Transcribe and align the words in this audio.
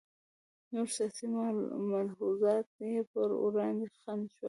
نور 0.73 0.87
سیاسي 0.97 1.25
ملحوظات 1.89 2.67
یې 2.93 3.01
پر 3.11 3.27
وړاندې 3.43 3.87
خنډ 3.99 4.25
شول. 4.31 4.39